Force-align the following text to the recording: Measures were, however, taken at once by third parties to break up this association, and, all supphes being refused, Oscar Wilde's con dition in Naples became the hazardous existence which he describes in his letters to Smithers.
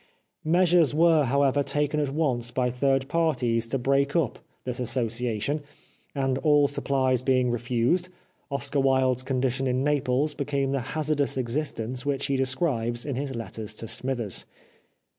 Measures 0.43 0.95
were, 0.95 1.25
however, 1.25 1.61
taken 1.61 1.99
at 1.99 2.09
once 2.09 2.49
by 2.49 2.71
third 2.71 3.07
parties 3.07 3.67
to 3.67 3.77
break 3.77 4.15
up 4.15 4.39
this 4.63 4.79
association, 4.79 5.61
and, 6.15 6.39
all 6.39 6.67
supphes 6.67 7.23
being 7.23 7.51
refused, 7.51 8.09
Oscar 8.49 8.79
Wilde's 8.79 9.21
con 9.21 9.39
dition 9.43 9.67
in 9.67 9.83
Naples 9.83 10.33
became 10.33 10.71
the 10.71 10.81
hazardous 10.97 11.37
existence 11.37 12.03
which 12.03 12.25
he 12.25 12.35
describes 12.35 13.05
in 13.05 13.15
his 13.15 13.35
letters 13.35 13.75
to 13.75 13.87
Smithers. 13.87 14.47